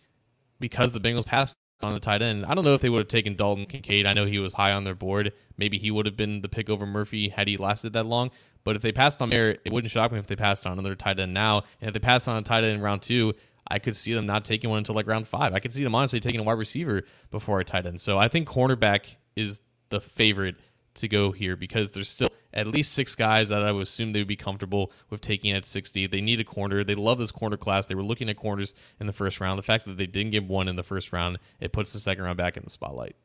because 0.60 0.92
the 0.94 1.00
Bengals 1.00 1.26
passed 1.26 1.58
on 1.82 1.94
the 1.94 2.00
tight 2.00 2.22
end, 2.22 2.46
I 2.46 2.54
don't 2.54 2.64
know 2.64 2.76
if 2.76 2.82
they 2.82 2.90
would 2.90 3.00
have 3.00 3.08
taken 3.08 3.36
Dalton 3.36 3.66
Kincaid. 3.66 4.06
I 4.06 4.14
know 4.14 4.26
he 4.26 4.40
was 4.40 4.54
high 4.54 4.72
on 4.72 4.84
their 4.84 4.96
board. 4.96 5.34
Maybe 5.58 5.78
he 5.78 5.92
would 5.92 6.06
have 6.06 6.16
been 6.16 6.42
the 6.42 6.50
pick 6.50 6.70
over 6.70 6.86
Murphy 6.86 7.30
had 7.30 7.48
he 7.48 7.58
lasted 7.58 7.94
that 7.94 8.06
long. 8.06 8.32
But 8.64 8.76
if 8.76 8.82
they 8.82 8.92
passed 8.92 9.22
on 9.22 9.30
Mayer, 9.30 9.58
it 9.64 9.72
wouldn't 9.72 9.92
shock 9.92 10.12
me 10.12 10.20
if 10.20 10.28
they 10.28 10.36
passed 10.36 10.66
on 10.66 10.74
another 10.74 10.96
tight 10.96 11.20
end 11.20 11.34
now. 11.34 11.64
And 11.80 11.88
if 11.88 11.94
they 11.94 12.00
passed 12.00 12.28
on 12.28 12.38
a 12.38 12.42
tight 12.42 12.64
end 12.64 12.76
in 12.76 12.82
round 12.82 13.02
two, 13.02 13.34
I 13.68 13.80
could 13.80 13.96
see 13.96 14.14
them 14.14 14.26
not 14.26 14.46
taking 14.46 14.70
one 14.70 14.80
until 14.80 14.96
like 14.96 15.08
round 15.08 15.28
five. 15.28 15.54
I 15.54 15.60
could 15.60 15.74
see 15.74 15.84
them 15.84 15.96
honestly 15.96 16.20
taking 16.20 16.40
a 16.40 16.44
wide 16.44 16.58
receiver 16.58 17.04
before 17.30 17.60
a 17.60 17.66
tight 17.66 17.86
end. 17.86 18.02
So 18.02 18.18
I 18.18 18.28
think 18.28 18.48
cornerback 18.48 19.16
is 19.36 19.62
the 19.90 20.02
favorite 20.02 20.56
to 20.96 21.08
go 21.08 21.32
here 21.32 21.56
because 21.56 21.92
there's 21.92 22.10
still 22.10 22.30
at 22.54 22.68
least 22.68 22.94
six 22.94 23.16
guys 23.16 23.50
that 23.50 23.64
I 23.64 23.72
would 23.72 23.84
assume 23.84 24.12
they 24.12 24.20
would 24.20 24.28
be 24.28 24.36
comfortable 24.36 24.92
with 25.10 25.22
taking 25.22 25.52
at 25.52 25.64
60. 25.64 26.08
They 26.08 26.22
need 26.22 26.40
a 26.40 26.44
corner. 26.44 26.84
They 26.84 26.96
love 26.96 27.18
this 27.18 27.32
corner 27.32 27.58
class. 27.58 27.86
They 27.86 27.96
were 27.96 28.04
looking 28.04 28.30
at 28.30 28.36
corners 28.36 28.74
in 29.00 29.08
the 29.08 29.14
first 29.14 29.40
round. 29.40 29.58
The 29.58 29.64
fact 29.64 29.86
that 29.86 29.98
they 29.98 30.06
didn't 30.06 30.32
get 30.32 30.44
one 30.44 30.68
in 30.68 30.76
the 30.76 30.84
first 30.84 31.14
round, 31.14 31.40
it 31.60 31.72
puts 31.72 31.94
the 31.94 32.00
second 32.00 32.24
round 32.24 32.38
back 32.38 32.58
in 32.58 32.64
the 32.64 32.70
spotlight. 32.70 33.16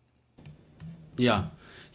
Yeah. 1.16 1.47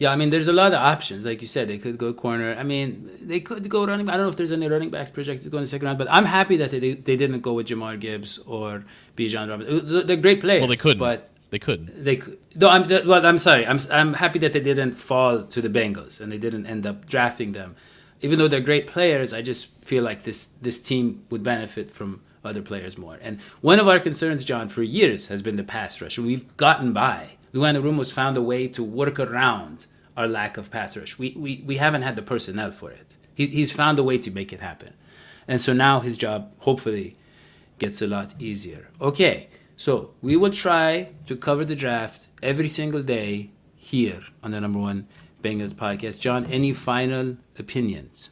Yeah, 0.02 0.10
I 0.10 0.16
mean, 0.16 0.30
there's 0.30 0.48
a 0.48 0.52
lot 0.52 0.74
of 0.74 0.80
options. 0.80 1.24
Like 1.24 1.40
you 1.42 1.46
said, 1.46 1.68
they 1.68 1.78
could 1.78 1.96
go 1.96 2.12
corner. 2.12 2.56
I 2.58 2.64
mean, 2.64 3.08
they 3.22 3.38
could 3.38 3.68
go 3.68 3.86
running. 3.86 4.08
I 4.10 4.14
don't 4.16 4.22
know 4.22 4.30
if 4.30 4.34
there's 4.34 4.50
any 4.50 4.66
running 4.66 4.90
backs 4.90 5.10
projected 5.10 5.44
to 5.44 5.50
go 5.50 5.58
in 5.58 5.62
the 5.62 5.68
second 5.68 5.86
round, 5.86 5.98
but 5.98 6.08
I'm 6.10 6.24
happy 6.24 6.56
that 6.56 6.72
they 6.72 6.80
they 6.94 7.16
didn't 7.22 7.40
go 7.48 7.52
with 7.52 7.68
Jahmyr 7.68 8.00
Gibbs 8.00 8.38
or 8.38 8.84
Bijan 9.16 9.48
Robinson. 9.48 10.04
They're 10.08 10.16
great 10.16 10.40
players. 10.40 10.62
Well, 10.62 10.68
they 10.74 10.82
couldn't. 10.84 10.98
But 10.98 11.30
they 11.50 11.60
couldn't. 11.60 12.04
they 12.04 12.16
could. 12.16 12.36
No, 12.56 12.68
I'm. 12.68 12.88
Well, 12.88 13.24
I'm 13.24 13.38
sorry. 13.38 13.64
I'm. 13.64 13.78
I'm 13.92 14.14
happy 14.14 14.40
that 14.40 14.52
they 14.52 14.64
didn't 14.70 14.94
fall 14.94 15.44
to 15.44 15.62
the 15.62 15.68
Bengals 15.68 16.20
and 16.20 16.32
they 16.32 16.38
didn't 16.46 16.66
end 16.66 16.84
up 16.84 17.06
drafting 17.06 17.52
them. 17.52 17.76
Even 18.22 18.40
though 18.40 18.48
they're 18.48 18.68
great 18.72 18.88
players, 18.88 19.32
I 19.32 19.40
just 19.40 19.68
feel 19.84 20.02
like 20.02 20.24
this 20.24 20.46
this 20.66 20.80
team 20.80 21.24
would 21.30 21.44
benefit 21.44 21.92
from 21.92 22.22
other 22.42 22.62
players 22.62 22.98
more. 22.98 23.20
And 23.22 23.40
one 23.60 23.78
of 23.78 23.86
our 23.86 24.00
concerns, 24.00 24.44
John, 24.44 24.68
for 24.68 24.82
years 24.82 25.28
has 25.28 25.42
been 25.42 25.54
the 25.54 25.68
pass 25.76 26.02
rush. 26.02 26.18
And 26.18 26.26
we've 26.26 26.56
gotten 26.56 26.92
by. 26.92 27.38
Lou 27.52 27.60
Anarumo's 27.60 28.10
found 28.10 28.36
a 28.36 28.42
way 28.42 28.66
to 28.66 28.82
work 28.82 29.20
around 29.20 29.86
our 30.16 30.26
lack 30.26 30.56
of 30.56 30.70
pass 30.70 30.96
rush. 30.96 31.18
We 31.18 31.34
we, 31.36 31.62
we 31.66 31.76
haven't 31.76 32.02
had 32.02 32.16
the 32.16 32.22
personnel 32.22 32.70
for 32.70 32.90
it. 32.90 33.16
He, 33.34 33.46
he's 33.46 33.72
found 33.72 33.98
a 33.98 34.02
way 34.02 34.18
to 34.18 34.30
make 34.30 34.52
it 34.52 34.60
happen. 34.60 34.94
And 35.48 35.60
so 35.60 35.72
now 35.72 36.00
his 36.00 36.18
job 36.18 36.52
hopefully 36.58 37.16
gets 37.78 38.00
a 38.02 38.06
lot 38.06 38.34
easier. 38.38 38.88
Okay. 39.00 39.48
So 39.76 40.10
we 40.20 40.36
will 40.36 40.52
try 40.52 41.08
to 41.26 41.36
cover 41.36 41.64
the 41.64 41.74
draft 41.74 42.28
every 42.42 42.68
single 42.68 43.02
day 43.02 43.50
here 43.74 44.20
on 44.42 44.52
the 44.52 44.60
number 44.60 44.78
one 44.78 45.08
Bengals 45.42 45.74
podcast. 45.74 46.20
John, 46.20 46.46
any 46.46 46.72
final 46.72 47.36
opinions? 47.58 48.30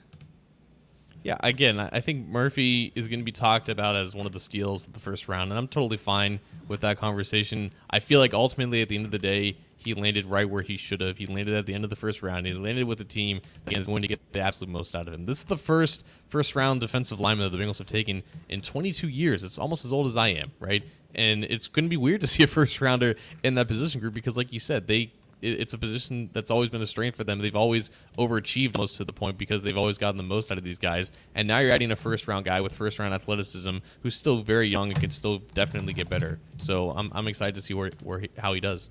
Yeah, 1.22 1.36
again, 1.40 1.78
I 1.80 2.00
think 2.00 2.28
Murphy 2.28 2.92
is 2.94 3.08
going 3.08 3.18
to 3.18 3.24
be 3.24 3.32
talked 3.32 3.68
about 3.68 3.94
as 3.94 4.14
one 4.14 4.24
of 4.24 4.32
the 4.32 4.40
steals 4.40 4.86
of 4.86 4.94
the 4.94 5.00
first 5.00 5.28
round, 5.28 5.50
and 5.50 5.58
I'm 5.58 5.68
totally 5.68 5.98
fine 5.98 6.40
with 6.66 6.80
that 6.80 6.96
conversation. 6.96 7.72
I 7.90 8.00
feel 8.00 8.20
like 8.20 8.32
ultimately, 8.32 8.80
at 8.80 8.88
the 8.88 8.96
end 8.96 9.04
of 9.04 9.10
the 9.10 9.18
day, 9.18 9.58
he 9.80 9.94
landed 9.94 10.26
right 10.26 10.48
where 10.48 10.62
he 10.62 10.76
should 10.76 11.00
have. 11.00 11.16
He 11.18 11.26
landed 11.26 11.54
at 11.54 11.66
the 11.66 11.74
end 11.74 11.84
of 11.84 11.90
the 11.90 11.96
first 11.96 12.22
round. 12.22 12.46
He 12.46 12.52
landed 12.52 12.84
with 12.84 13.00
a 13.00 13.04
team 13.04 13.40
that 13.64 13.76
is 13.76 13.86
going 13.86 14.02
to 14.02 14.08
get 14.08 14.20
the 14.32 14.40
absolute 14.40 14.70
most 14.70 14.94
out 14.94 15.08
of 15.08 15.14
him. 15.14 15.24
This 15.26 15.38
is 15.38 15.44
the 15.44 15.56
first 15.56 16.04
first 16.28 16.54
round 16.54 16.80
defensive 16.80 17.18
lineman 17.18 17.50
that 17.50 17.56
the 17.56 17.62
Bengals 17.62 17.78
have 17.78 17.86
taken 17.86 18.22
in 18.48 18.60
22 18.60 19.08
years. 19.08 19.42
It's 19.42 19.58
almost 19.58 19.84
as 19.84 19.92
old 19.92 20.06
as 20.06 20.16
I 20.16 20.28
am, 20.28 20.52
right? 20.60 20.82
And 21.14 21.44
it's 21.44 21.66
going 21.66 21.86
to 21.86 21.88
be 21.88 21.96
weird 21.96 22.20
to 22.20 22.26
see 22.26 22.42
a 22.42 22.46
first 22.58 22.80
rounder 22.80 23.16
in 23.42 23.54
that 23.54 23.68
position 23.68 24.00
group 24.00 24.14
because, 24.14 24.36
like 24.36 24.52
you 24.52 24.60
said, 24.60 24.86
they 24.86 25.12
it's 25.42 25.72
a 25.72 25.78
position 25.78 26.30
that's 26.32 26.50
always 26.50 26.70
been 26.70 26.82
a 26.82 26.86
strength 26.86 27.16
for 27.16 27.24
them. 27.24 27.38
They've 27.38 27.56
always 27.56 27.90
overachieved 28.18 28.76
most 28.76 28.96
to 28.96 29.04
the 29.04 29.12
point 29.12 29.38
because 29.38 29.62
they've 29.62 29.76
always 29.76 29.98
gotten 29.98 30.16
the 30.16 30.22
most 30.22 30.52
out 30.52 30.58
of 30.58 30.64
these 30.64 30.78
guys. 30.78 31.10
And 31.34 31.48
now 31.48 31.58
you're 31.58 31.72
adding 31.72 31.90
a 31.90 31.96
first 31.96 32.28
round 32.28 32.44
guy 32.44 32.60
with 32.60 32.74
first 32.74 32.98
round 32.98 33.14
athleticism 33.14 33.78
who's 34.02 34.14
still 34.14 34.42
very 34.42 34.68
young 34.68 34.90
and 34.90 35.00
can 35.00 35.10
still 35.10 35.38
definitely 35.54 35.92
get 35.92 36.08
better. 36.08 36.38
So 36.58 36.90
I'm, 36.90 37.10
I'm 37.14 37.28
excited 37.28 37.54
to 37.54 37.62
see 37.62 37.74
where, 37.74 37.90
where 38.02 38.20
he, 38.20 38.30
how 38.38 38.52
he 38.52 38.60
does. 38.60 38.90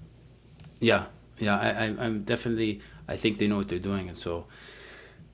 Yeah, 0.80 1.06
yeah, 1.38 1.58
I, 1.58 1.86
I'm 2.06 2.24
definitely. 2.24 2.82
I 3.08 3.16
think 3.18 3.38
they 3.38 3.48
know 3.48 3.58
what 3.58 3.70
they're 3.70 3.80
doing, 3.80 4.08
and 4.08 4.18
so 4.18 4.46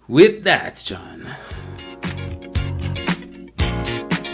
with 0.07 0.43
that, 0.43 0.81
John. 0.85 1.27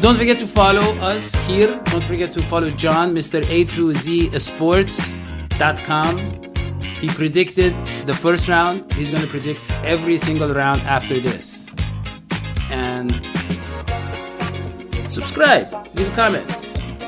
Don't 0.01 0.18
forget 0.18 0.39
to 0.39 0.48
follow 0.48 0.82
us 1.00 1.34
here. 1.46 1.80
Don't 1.86 2.03
forget 2.03 2.32
to 2.34 2.41
follow 2.41 2.72
John, 2.72 3.13
Mr. 3.15 3.48
A 3.48 3.65
to 3.65 3.94
Z 3.94 4.38
Sports.com. 4.39 6.18
He 7.00 7.08
predicted 7.10 7.75
the 8.08 8.13
first 8.13 8.48
round. 8.48 8.91
He's 8.94 9.12
going 9.12 9.24
to 9.24 9.30
predict 9.30 9.60
every 9.84 10.18
single 10.18 10.53
round 10.53 10.82
after 10.82 11.20
this. 11.20 11.68
And 12.72 13.12
subscribe, 15.12 15.72
leave 15.96 16.12
a 16.12 16.15
comment, 16.15 16.50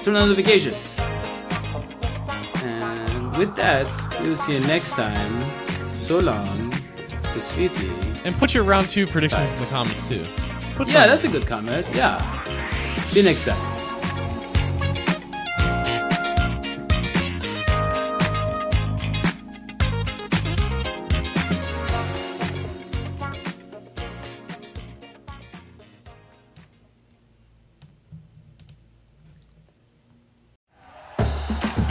turn 0.04 0.16
on 0.16 0.30
notifications. 0.30 1.00
With 3.38 3.56
that, 3.56 3.88
we'll 4.22 4.36
see 4.36 4.54
you 4.54 4.60
next 4.62 4.92
time. 4.92 5.42
So 5.94 6.20
long, 6.20 6.72
sweetie. 7.40 7.92
And 8.26 8.38
put 8.38 8.54
your 8.54 8.64
round 8.64 8.90
two 8.90 9.08
predictions 9.08 9.52
in 9.52 9.58
the 9.58 9.68
comments 9.72 10.08
too. 10.08 10.24
Put 10.76 10.88
Yeah, 10.88 11.08
that's 11.08 11.24
a 11.24 11.28
good 11.28 11.48
comment. 11.48 11.86
Yeah. 11.94 12.18
See 13.08 13.20
you 13.20 13.26
next 13.26 13.46
time. 13.46 13.73